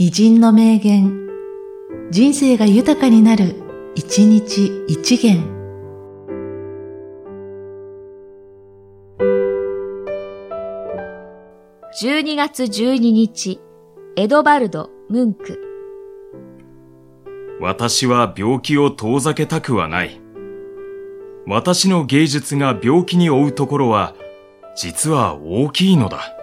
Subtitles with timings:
[0.00, 1.28] 偉人の名言、
[2.12, 3.56] 人生が豊かになる、
[3.96, 5.42] 一日一元。
[12.00, 13.60] 12月12日、
[14.14, 15.60] エドバルド・ムンク。
[17.60, 20.20] 私は病気を遠ざけたくはない。
[21.44, 24.14] 私の芸術が病気に負うところは、
[24.76, 26.37] 実は大きいのだ。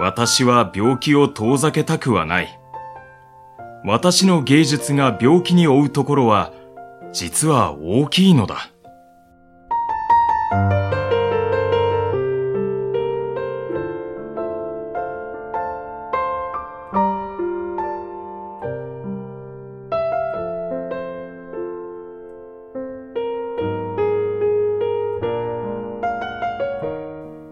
[0.00, 2.60] 私は病気を遠ざけたくはない。
[3.84, 6.52] 私の芸術が病気に負うところは、
[7.12, 8.70] 実は大きいのだ。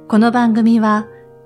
[0.06, 1.08] この番組は、